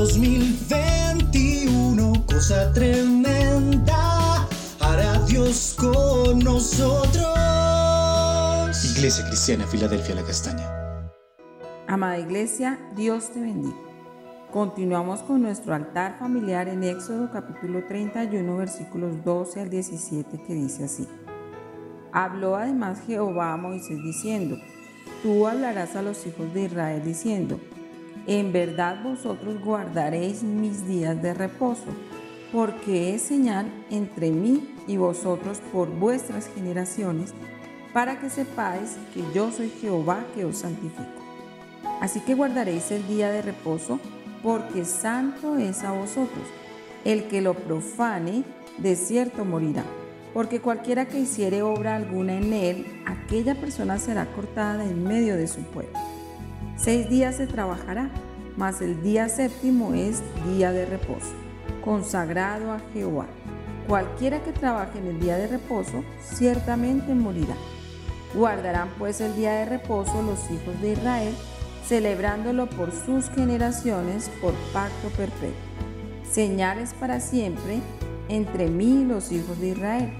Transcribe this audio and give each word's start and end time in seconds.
2021, 0.00 2.24
cosa 2.24 2.72
tremenda, 2.72 4.48
hará 4.80 5.18
Dios 5.26 5.76
con 5.78 6.38
nosotros. 6.38 7.28
Iglesia 8.96 9.26
Cristiana, 9.26 9.66
Filadelfia, 9.66 10.14
la 10.14 10.22
Castaña. 10.22 10.64
Amada 11.86 12.18
Iglesia, 12.18 12.78
Dios 12.96 13.28
te 13.28 13.40
bendiga. 13.40 13.76
Continuamos 14.50 15.20
con 15.20 15.42
nuestro 15.42 15.74
altar 15.74 16.18
familiar 16.18 16.68
en 16.68 16.82
Éxodo 16.82 17.30
capítulo 17.30 17.84
31 17.84 18.56
versículos 18.56 19.22
12 19.22 19.60
al 19.60 19.68
17 19.68 20.44
que 20.46 20.54
dice 20.54 20.84
así. 20.84 21.06
Habló 22.10 22.56
además 22.56 23.02
Jehová 23.06 23.52
a 23.52 23.58
Moisés 23.58 24.02
diciendo, 24.02 24.56
Tú 25.22 25.46
hablarás 25.46 25.94
a 25.94 26.00
los 26.00 26.26
hijos 26.26 26.54
de 26.54 26.62
Israel 26.62 27.02
diciendo, 27.04 27.60
En 28.26 28.52
verdad 28.52 29.02
vosotros 29.02 29.60
guardaréis 29.60 30.42
mis 30.42 30.86
días 30.86 31.20
de 31.22 31.34
reposo, 31.34 31.86
porque 32.52 33.14
es 33.14 33.22
señal 33.22 33.66
entre 33.90 34.30
mí 34.30 34.74
y 34.86 34.96
vosotros 34.96 35.60
por 35.72 35.88
vuestras 35.88 36.48
generaciones, 36.54 37.32
para 37.92 38.20
que 38.20 38.30
sepáis 38.30 38.96
que 39.14 39.22
yo 39.34 39.50
soy 39.50 39.70
Jehová 39.80 40.24
que 40.34 40.44
os 40.44 40.58
santifico. 40.58 41.02
Así 42.00 42.20
que 42.20 42.34
guardaréis 42.34 42.90
el 42.90 43.06
día 43.08 43.30
de 43.30 43.42
reposo, 43.42 43.98
porque 44.42 44.84
santo 44.84 45.58
es 45.58 45.82
a 45.82 45.92
vosotros. 45.92 46.46
El 47.04 47.24
que 47.24 47.40
lo 47.40 47.54
profane, 47.54 48.44
de 48.78 48.96
cierto 48.96 49.44
morirá. 49.44 49.84
Porque 50.32 50.60
cualquiera 50.60 51.06
que 51.06 51.20
hiciere 51.20 51.62
obra 51.62 51.96
alguna 51.96 52.36
en 52.38 52.52
él, 52.52 53.02
aquella 53.06 53.54
persona 53.54 53.98
será 53.98 54.26
cortada 54.32 54.84
en 54.84 55.02
medio 55.02 55.36
de 55.36 55.48
su 55.48 55.60
pueblo. 55.62 56.09
Seis 56.82 57.10
días 57.10 57.36
se 57.36 57.46
trabajará, 57.46 58.08
mas 58.56 58.80
el 58.80 59.02
día 59.02 59.28
séptimo 59.28 59.92
es 59.92 60.22
día 60.46 60.72
de 60.72 60.86
reposo, 60.86 61.34
consagrado 61.84 62.72
a 62.72 62.80
Jehová. 62.94 63.26
Cualquiera 63.86 64.42
que 64.42 64.52
trabaje 64.52 64.98
en 64.98 65.08
el 65.08 65.20
día 65.20 65.36
de 65.36 65.46
reposo, 65.46 66.02
ciertamente 66.22 67.14
morirá. 67.14 67.54
Guardarán 68.34 68.88
pues 68.98 69.20
el 69.20 69.36
día 69.36 69.52
de 69.56 69.66
reposo 69.66 70.22
los 70.22 70.50
hijos 70.50 70.80
de 70.80 70.92
Israel, 70.92 71.34
celebrándolo 71.84 72.66
por 72.70 72.92
sus 72.92 73.28
generaciones 73.28 74.30
por 74.40 74.54
pacto 74.72 75.08
perpetuo. 75.18 75.52
Señales 76.30 76.94
para 76.94 77.20
siempre 77.20 77.80
entre 78.30 78.68
mí 78.70 79.02
y 79.02 79.04
los 79.04 79.32
hijos 79.32 79.60
de 79.60 79.68
Israel, 79.68 80.12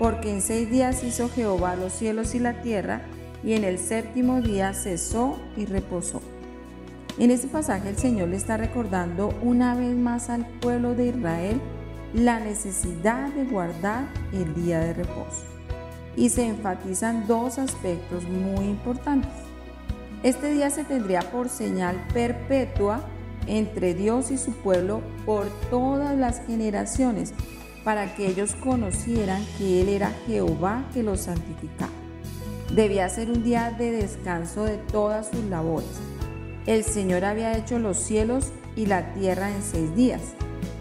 porque 0.00 0.32
en 0.32 0.42
seis 0.42 0.68
días 0.68 1.04
hizo 1.04 1.28
Jehová 1.28 1.76
los 1.76 1.92
cielos 1.92 2.34
y 2.34 2.40
la 2.40 2.60
tierra, 2.60 3.02
y 3.42 3.52
en 3.52 3.64
el 3.64 3.78
séptimo 3.78 4.40
día 4.40 4.72
cesó 4.74 5.38
y 5.56 5.66
reposó. 5.66 6.20
En 7.18 7.30
este 7.30 7.48
pasaje 7.48 7.88
el 7.88 7.98
Señor 7.98 8.28
le 8.28 8.36
está 8.36 8.56
recordando 8.56 9.34
una 9.42 9.74
vez 9.74 9.96
más 9.96 10.30
al 10.30 10.46
pueblo 10.60 10.94
de 10.94 11.06
Israel 11.06 11.60
la 12.14 12.40
necesidad 12.40 13.32
de 13.32 13.44
guardar 13.44 14.08
el 14.32 14.54
día 14.54 14.80
de 14.80 14.94
reposo. 14.94 15.44
Y 16.16 16.30
se 16.30 16.46
enfatizan 16.46 17.26
dos 17.26 17.58
aspectos 17.58 18.24
muy 18.24 18.64
importantes. 18.64 19.30
Este 20.22 20.52
día 20.52 20.70
se 20.70 20.84
tendría 20.84 21.20
por 21.20 21.48
señal 21.48 21.96
perpetua 22.12 23.00
entre 23.46 23.94
Dios 23.94 24.30
y 24.30 24.38
su 24.38 24.52
pueblo 24.52 25.00
por 25.24 25.48
todas 25.70 26.16
las 26.16 26.44
generaciones, 26.46 27.32
para 27.84 28.14
que 28.14 28.26
ellos 28.26 28.54
conocieran 28.56 29.42
que 29.56 29.80
Él 29.80 29.88
era 29.88 30.12
Jehová 30.26 30.84
que 30.92 31.02
los 31.02 31.20
santificaba. 31.22 31.97
Debía 32.74 33.08
ser 33.08 33.30
un 33.30 33.42
día 33.42 33.74
de 33.76 33.92
descanso 33.92 34.64
de 34.64 34.76
todas 34.76 35.28
sus 35.28 35.42
labores. 35.44 35.88
El 36.66 36.84
Señor 36.84 37.24
había 37.24 37.56
hecho 37.56 37.78
los 37.78 37.96
cielos 37.96 38.52
y 38.76 38.86
la 38.86 39.14
tierra 39.14 39.50
en 39.50 39.62
seis 39.62 39.94
días, 39.96 40.20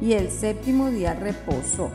y 0.00 0.12
el 0.12 0.30
séptimo 0.30 0.90
día 0.90 1.14
reposó. 1.14 1.90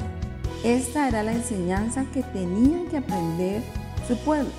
Esta 0.64 1.08
era 1.08 1.22
la 1.22 1.34
enseñanza 1.34 2.06
que 2.12 2.24
tenían 2.24 2.88
que 2.88 2.98
aprender 2.98 3.62
su 4.08 4.18
pueblo. 4.18 4.50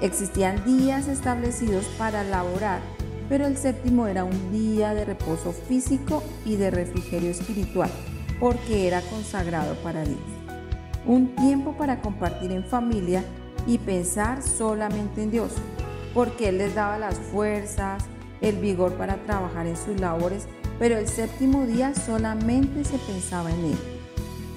Existían 0.00 0.64
días 0.64 1.06
establecidos 1.06 1.84
para 1.96 2.24
laborar, 2.24 2.80
pero 3.28 3.46
el 3.46 3.56
séptimo 3.56 4.08
era 4.08 4.24
un 4.24 4.50
día 4.50 4.94
de 4.94 5.04
reposo 5.04 5.52
físico 5.52 6.24
y 6.44 6.56
de 6.56 6.72
refrigerio 6.72 7.30
espiritual, 7.30 7.90
porque 8.40 8.88
era 8.88 9.00
consagrado 9.02 9.76
para 9.76 10.02
Dios. 10.02 10.18
Un 11.06 11.36
tiempo 11.36 11.76
para 11.76 12.00
compartir 12.00 12.50
en 12.50 12.64
familia 12.64 13.24
y 13.66 13.78
pensar 13.78 14.42
solamente 14.42 15.22
en 15.22 15.30
Dios, 15.30 15.52
porque 16.14 16.48
Él 16.48 16.58
les 16.58 16.74
daba 16.74 16.98
las 16.98 17.18
fuerzas, 17.18 18.04
el 18.40 18.56
vigor 18.56 18.94
para 18.94 19.16
trabajar 19.24 19.66
en 19.66 19.76
sus 19.76 20.00
labores, 20.00 20.46
pero 20.78 20.98
el 20.98 21.08
séptimo 21.08 21.66
día 21.66 21.94
solamente 21.94 22.84
se 22.84 22.98
pensaba 22.98 23.50
en 23.50 23.64
Él. 23.66 23.78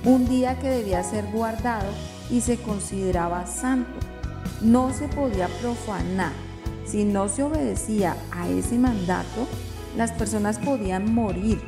Un 0.05 0.27
día 0.27 0.59
que 0.59 0.69
debía 0.69 1.03
ser 1.03 1.25
guardado 1.31 1.89
y 2.29 2.41
se 2.41 2.57
consideraba 2.57 3.45
santo 3.45 3.99
no 4.61 4.93
se 4.93 5.07
podía 5.07 5.47
profanar. 5.61 6.31
Si 6.85 7.03
no 7.03 7.27
se 7.29 7.43
obedecía 7.43 8.15
a 8.31 8.47
ese 8.49 8.77
mandato, 8.77 9.47
las 9.97 10.11
personas 10.11 10.59
podían 10.59 11.13
morir. 11.13 11.61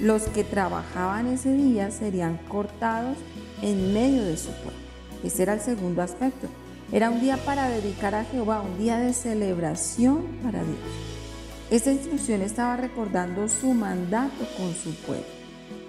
Los 0.00 0.22
que 0.22 0.44
trabajaban 0.44 1.26
ese 1.28 1.52
día 1.52 1.90
serían 1.90 2.38
cortados 2.48 3.16
en 3.60 3.92
medio 3.92 4.24
de 4.24 4.36
su 4.36 4.48
pueblo. 4.48 4.80
Ese 5.22 5.42
era 5.42 5.54
el 5.54 5.60
segundo 5.60 6.02
aspecto. 6.02 6.48
Era 6.92 7.08
un 7.08 7.20
día 7.20 7.38
para 7.38 7.70
dedicar 7.70 8.14
a 8.14 8.24
Jehová, 8.24 8.60
un 8.60 8.76
día 8.76 8.98
de 8.98 9.14
celebración 9.14 10.26
para 10.42 10.62
Dios. 10.62 10.76
Esta 11.70 11.90
instrucción 11.90 12.42
estaba 12.42 12.76
recordando 12.76 13.48
su 13.48 13.72
mandato 13.72 14.44
con 14.58 14.74
su 14.74 14.94
pueblo, 14.96 15.24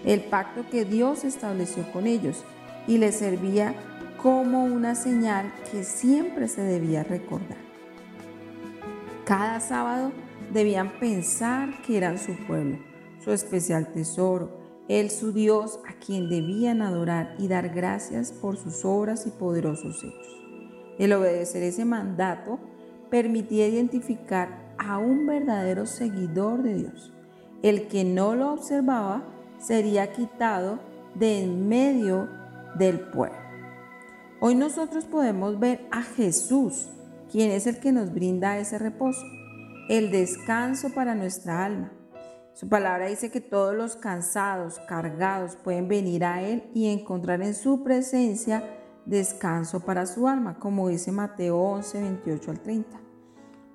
el 0.06 0.22
pacto 0.22 0.64
que 0.72 0.86
Dios 0.86 1.26
estableció 1.26 1.92
con 1.92 2.08
ellos 2.08 2.46
y 2.88 3.00
les 3.00 3.16
servía 3.16 3.76
como 4.16 4.64
una 4.64 4.96
señal 4.96 5.54
que 5.70 5.84
siempre 5.84 6.48
se 6.48 6.62
debía 6.62 7.04
recordar. 7.04 7.58
Cada 9.26 9.60
sábado 9.60 10.14
debían 10.54 11.00
pensar 11.02 11.82
que 11.82 11.98
eran 11.98 12.18
su 12.18 12.34
pueblo, 12.48 12.78
su 13.22 13.34
especial 13.34 13.92
tesoro, 13.92 14.58
Él 14.88 15.12
su 15.12 15.34
Dios 15.34 15.82
a 15.86 16.00
quien 16.00 16.30
debían 16.30 16.82
adorar 16.82 17.36
y 17.40 17.50
dar 17.50 17.68
gracias 17.68 18.32
por 18.32 18.56
sus 18.56 18.86
obras 18.86 19.28
y 19.28 19.32
poderosos 19.32 20.02
hechos. 20.02 20.43
El 21.00 21.14
obedecer 21.14 21.64
ese 21.64 21.86
mandato 21.86 22.60
permitía 23.10 23.68
identificar 23.68 24.74
a 24.78 24.98
un 24.98 25.26
verdadero 25.26 25.86
seguidor 25.86 26.64
de 26.64 26.76
Dios. 26.76 27.14
El 27.62 27.88
que 27.88 28.04
no 28.04 28.36
lo 28.36 28.54
observaba 28.54 29.24
sería 29.60 30.12
quitado 30.12 30.80
de 31.16 31.44
en 31.44 31.68
medio 31.68 32.28
del 32.78 33.00
pueblo. 33.00 33.38
Hoy 34.40 34.56
nosotros 34.56 35.06
podemos 35.06 35.60
ver 35.60 35.88
a 35.92 36.02
Jesús, 36.02 36.90
quien 37.32 37.52
es 37.52 37.66
el 37.66 37.80
que 37.80 37.92
nos 37.92 38.14
brinda 38.14 38.58
ese 38.58 38.78
reposo, 38.78 39.26
el 39.90 40.12
descanso 40.12 40.90
para 40.94 41.16
nuestra 41.16 41.64
alma. 41.64 41.92
Su 42.54 42.68
palabra 42.70 43.08
dice 43.08 43.32
que 43.32 43.42
todos 43.42 43.74
los 43.74 43.96
cansados, 43.96 44.80
cargados, 44.88 45.56
pueden 45.56 45.88
venir 45.88 46.24
a 46.26 46.42
Él 46.42 46.64
y 46.74 46.88
encontrar 46.88 47.42
en 47.42 47.56
su 47.56 47.84
presencia 47.84 48.64
descanso 49.06 49.82
para 49.82 50.06
su 50.06 50.28
alma, 50.28 50.60
como 50.60 50.90
dice 50.90 51.12
Mateo 51.12 51.58
11, 51.58 52.02
28 52.02 52.52
al 52.52 52.60
30. 52.60 53.00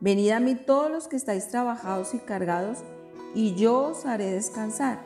Venid 0.00 0.30
a 0.30 0.40
mí 0.40 0.54
todos 0.54 0.90
los 0.90 1.08
que 1.08 1.16
estáis 1.16 1.48
trabajados 1.48 2.14
y 2.14 2.18
cargados, 2.18 2.78
y 3.34 3.54
yo 3.54 3.78
os 3.88 4.06
haré 4.06 4.32
descansar. 4.32 5.00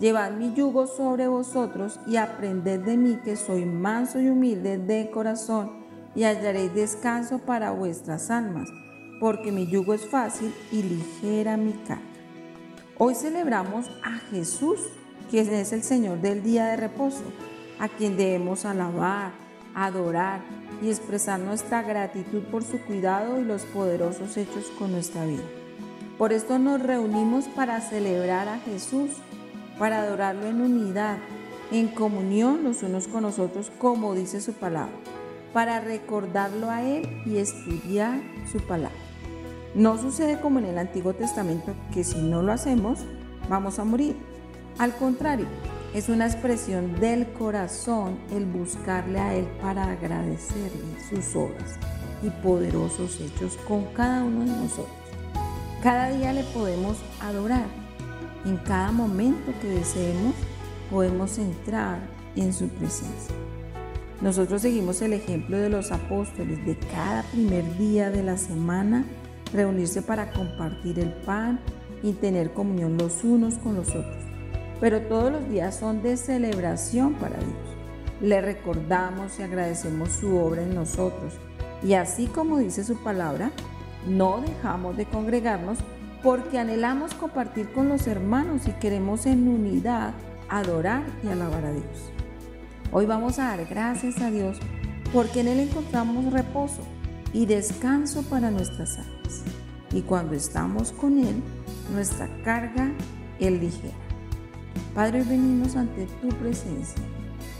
Llevad 0.00 0.32
mi 0.32 0.54
yugo 0.54 0.86
sobre 0.86 1.26
vosotros 1.26 1.98
y 2.06 2.16
aprended 2.16 2.80
de 2.80 2.96
mí 2.96 3.18
que 3.24 3.36
soy 3.36 3.64
manso 3.64 4.20
y 4.20 4.28
humilde 4.28 4.78
de 4.78 5.10
corazón 5.10 5.70
y 6.14 6.22
hallaréis 6.22 6.72
descanso 6.72 7.38
para 7.38 7.72
vuestras 7.72 8.30
almas, 8.30 8.68
porque 9.20 9.52
mi 9.52 9.66
yugo 9.66 9.94
es 9.94 10.06
fácil 10.06 10.54
y 10.70 10.82
ligera 10.82 11.56
mi 11.56 11.72
carga. 11.72 12.02
Hoy 12.96 13.14
celebramos 13.14 13.86
a 14.02 14.18
Jesús, 14.30 14.80
quien 15.30 15.52
es 15.52 15.72
el 15.72 15.82
Señor 15.82 16.20
del 16.20 16.42
día 16.42 16.66
de 16.66 16.76
reposo, 16.76 17.22
a 17.78 17.88
quien 17.88 18.16
debemos 18.16 18.64
alabar, 18.64 19.32
adorar 19.74 20.40
y 20.82 20.88
expresar 20.88 21.40
nuestra 21.40 21.82
gratitud 21.82 22.42
por 22.44 22.62
su 22.62 22.80
cuidado 22.80 23.40
y 23.40 23.44
los 23.44 23.62
poderosos 23.62 24.36
hechos 24.36 24.66
con 24.78 24.92
nuestra 24.92 25.24
vida. 25.24 25.44
Por 26.16 26.32
esto 26.32 26.58
nos 26.58 26.82
reunimos 26.82 27.46
para 27.46 27.80
celebrar 27.80 28.48
a 28.48 28.58
Jesús 28.58 29.10
para 29.78 30.02
adorarlo 30.02 30.46
en 30.46 30.60
unidad, 30.60 31.18
en 31.70 31.88
comunión 31.88 32.64
los 32.64 32.82
unos 32.82 33.06
con 33.06 33.22
los 33.22 33.38
otros, 33.38 33.70
como 33.78 34.14
dice 34.14 34.40
su 34.40 34.52
palabra, 34.52 34.92
para 35.52 35.80
recordarlo 35.80 36.70
a 36.70 36.82
Él 36.82 37.22
y 37.24 37.38
estudiar 37.38 38.20
su 38.50 38.58
palabra. 38.60 38.96
No 39.74 39.98
sucede 39.98 40.40
como 40.40 40.58
en 40.58 40.66
el 40.66 40.78
Antiguo 40.78 41.14
Testamento, 41.14 41.74
que 41.92 42.02
si 42.02 42.18
no 42.18 42.42
lo 42.42 42.52
hacemos, 42.52 43.00
vamos 43.48 43.78
a 43.78 43.84
morir. 43.84 44.16
Al 44.78 44.94
contrario, 44.96 45.46
es 45.94 46.08
una 46.08 46.26
expresión 46.26 46.98
del 47.00 47.26
corazón 47.32 48.18
el 48.30 48.44
buscarle 48.44 49.18
a 49.18 49.34
Él 49.34 49.46
para 49.60 49.90
agradecerle 49.90 50.84
sus 51.08 51.34
obras 51.34 51.78
y 52.22 52.30
poderosos 52.42 53.20
hechos 53.20 53.56
con 53.66 53.84
cada 53.94 54.22
uno 54.22 54.40
de 54.40 54.50
nosotros. 54.50 54.88
Cada 55.82 56.10
día 56.10 56.32
le 56.32 56.42
podemos 56.44 56.98
adorar 57.20 57.66
En 58.44 58.56
cada 58.58 58.92
momento 58.92 59.52
que 59.60 59.68
deseemos, 59.68 60.34
podemos 60.90 61.38
entrar 61.38 61.98
en 62.36 62.52
su 62.52 62.68
presencia. 62.68 63.34
Nosotros 64.20 64.62
seguimos 64.62 65.02
el 65.02 65.12
ejemplo 65.12 65.58
de 65.58 65.68
los 65.68 65.90
apóstoles 65.90 66.64
de 66.64 66.76
cada 66.76 67.24
primer 67.24 67.76
día 67.78 68.10
de 68.10 68.22
la 68.22 68.36
semana 68.36 69.04
reunirse 69.52 70.02
para 70.02 70.32
compartir 70.32 70.98
el 71.00 71.12
pan 71.12 71.60
y 72.02 72.12
tener 72.12 72.52
comunión 72.52 72.96
los 72.96 73.24
unos 73.24 73.54
con 73.54 73.74
los 73.74 73.88
otros. 73.88 74.37
Pero 74.80 75.02
todos 75.02 75.32
los 75.32 75.48
días 75.48 75.76
son 75.76 76.02
de 76.02 76.16
celebración 76.16 77.14
para 77.14 77.36
Dios. 77.36 77.76
Le 78.20 78.40
recordamos 78.40 79.38
y 79.38 79.42
agradecemos 79.42 80.10
su 80.10 80.36
obra 80.36 80.62
en 80.62 80.74
nosotros. 80.74 81.34
Y 81.82 81.94
así 81.94 82.26
como 82.26 82.58
dice 82.58 82.84
su 82.84 82.96
palabra, 82.96 83.50
no 84.06 84.40
dejamos 84.40 84.96
de 84.96 85.06
congregarnos 85.06 85.78
porque 86.22 86.58
anhelamos 86.58 87.14
compartir 87.14 87.70
con 87.72 87.88
los 87.88 88.06
hermanos 88.06 88.66
y 88.66 88.72
queremos 88.72 89.26
en 89.26 89.48
unidad 89.48 90.14
adorar 90.48 91.04
y 91.22 91.28
alabar 91.28 91.64
a 91.64 91.72
Dios. 91.72 92.12
Hoy 92.90 93.06
vamos 93.06 93.38
a 93.38 93.48
dar 93.48 93.66
gracias 93.66 94.20
a 94.20 94.30
Dios 94.30 94.58
porque 95.12 95.40
en 95.40 95.48
Él 95.48 95.60
encontramos 95.60 96.32
reposo 96.32 96.82
y 97.32 97.46
descanso 97.46 98.22
para 98.22 98.50
nuestras 98.50 98.98
almas. 98.98 99.42
Y 99.92 100.02
cuando 100.02 100.34
estamos 100.34 100.92
con 100.92 101.18
Él, 101.18 101.42
nuestra 101.92 102.28
carga 102.42 102.90
es 103.38 103.52
ligera. 103.52 104.07
Padre, 104.98 105.22
venimos 105.22 105.76
ante 105.76 106.06
tu 106.20 106.28
presencia 106.30 107.00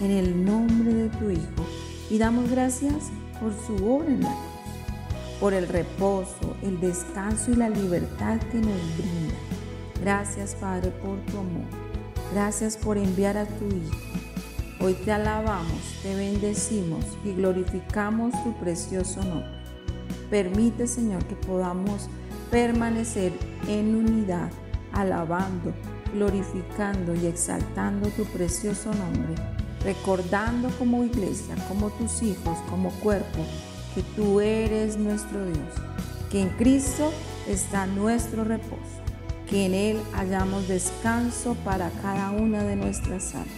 en 0.01 0.11
el 0.11 0.45
nombre 0.45 0.93
de 0.93 1.09
tu 1.09 1.31
Hijo 1.31 1.65
y 2.11 2.19
damos 2.19 2.51
gracias 2.51 3.13
por 3.41 3.53
su 3.65 3.77
obra 3.89 4.09
en 4.09 4.23
la 4.23 4.29
cruz, 4.29 5.39
por 5.39 5.55
el 5.55 5.69
reposo, 5.69 6.57
el 6.63 6.81
descanso 6.81 7.53
y 7.53 7.55
la 7.55 7.69
libertad 7.69 8.41
que 8.51 8.59
nos 8.59 8.97
brinda. 8.97 9.37
Gracias, 10.01 10.57
Padre, 10.57 10.91
por 10.91 11.21
tu 11.27 11.39
amor. 11.39 11.63
Gracias 12.35 12.77
por 12.77 12.99
enviar 12.99 13.37
a 13.37 13.47
tu 13.47 13.67
Hijo. 13.67 13.97
Hoy 14.81 14.95
te 14.95 15.13
alabamos, 15.13 16.01
te 16.03 16.17
bendecimos 16.17 17.05
y 17.25 17.35
glorificamos 17.35 18.33
tu 18.43 18.53
precioso 18.59 19.23
nombre. 19.23 19.63
Permite, 20.29 20.89
Señor, 20.89 21.25
que 21.27 21.37
podamos 21.37 22.09
permanecer 22.51 23.33
en 23.69 23.95
unidad, 23.95 24.51
alabando, 24.93 25.73
glorificando 26.13 27.15
y 27.15 27.27
exaltando 27.27 28.09
tu 28.11 28.25
precioso 28.25 28.93
nombre, 28.95 29.35
recordando 29.85 30.71
como 30.79 31.05
iglesia, 31.05 31.55
como 31.69 31.91
tus 31.91 32.23
hijos, 32.23 32.59
como 32.71 32.91
cuerpo, 33.01 33.45
que 33.95 34.03
tú 34.17 34.41
eres 34.41 34.97
nuestro 34.97 35.45
Dios, 35.45 35.69
que 36.31 36.43
en 36.43 36.49
Cristo 36.51 37.13
está 37.49 37.87
nuestro 37.87 38.45
reposo, 38.45 39.03
que 39.49 39.67
en 39.67 39.75
Él 39.75 40.01
hallamos 40.13 40.69
descanso 40.69 41.55
para 41.65 41.91
cada 42.03 42.31
una 42.31 42.63
de 42.63 42.77
nuestras 42.77 43.35
almas. 43.35 43.49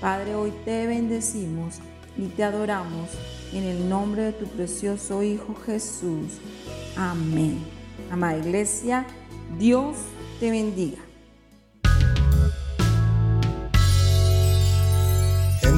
Padre, 0.00 0.34
hoy 0.34 0.52
te 0.64 0.86
bendecimos 0.86 1.76
y 2.18 2.26
te 2.26 2.44
adoramos 2.44 3.10
en 3.52 3.64
el 3.64 3.88
nombre 3.88 4.22
de 4.22 4.32
tu 4.32 4.46
precioso 4.46 5.22
Hijo 5.22 5.54
Jesús. 5.64 6.38
Amén. 6.96 7.58
Amada 8.10 8.38
Iglesia, 8.38 9.06
Dios 9.58 9.96
te 10.38 10.50
bendiga. 10.50 11.05